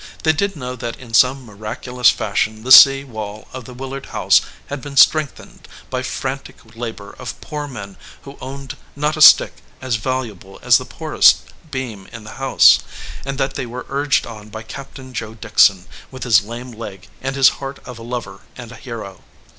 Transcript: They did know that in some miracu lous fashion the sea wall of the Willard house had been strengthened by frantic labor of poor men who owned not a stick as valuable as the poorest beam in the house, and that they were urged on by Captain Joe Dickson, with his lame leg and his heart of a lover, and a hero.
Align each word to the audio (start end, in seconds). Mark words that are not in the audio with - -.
They 0.23 0.33
did 0.33 0.55
know 0.55 0.75
that 0.77 0.97
in 0.97 1.13
some 1.13 1.45
miracu 1.47 1.93
lous 1.93 2.09
fashion 2.09 2.63
the 2.63 2.71
sea 2.71 3.03
wall 3.03 3.47
of 3.53 3.65
the 3.65 3.73
Willard 3.75 4.07
house 4.07 4.41
had 4.65 4.81
been 4.81 4.97
strengthened 4.97 5.67
by 5.91 6.01
frantic 6.01 6.57
labor 6.75 7.11
of 7.19 7.39
poor 7.39 7.67
men 7.67 7.97
who 8.23 8.35
owned 8.41 8.77
not 8.95 9.15
a 9.15 9.21
stick 9.21 9.57
as 9.79 9.97
valuable 9.97 10.59
as 10.63 10.79
the 10.79 10.85
poorest 10.85 11.43
beam 11.69 12.07
in 12.11 12.23
the 12.23 12.37
house, 12.41 12.79
and 13.25 13.37
that 13.37 13.53
they 13.53 13.67
were 13.67 13.85
urged 13.89 14.25
on 14.25 14.49
by 14.49 14.63
Captain 14.63 15.13
Joe 15.13 15.35
Dickson, 15.35 15.85
with 16.09 16.23
his 16.23 16.41
lame 16.43 16.71
leg 16.71 17.07
and 17.21 17.35
his 17.35 17.49
heart 17.61 17.77
of 17.85 17.99
a 17.99 18.01
lover, 18.01 18.39
and 18.57 18.71
a 18.71 18.75
hero. 18.77 19.21